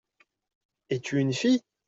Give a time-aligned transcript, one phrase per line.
[0.89, 1.61] Es-tu une fille?